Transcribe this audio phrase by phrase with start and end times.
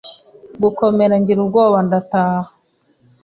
[0.61, 2.49] gukomera ngira ubwoba ndataha,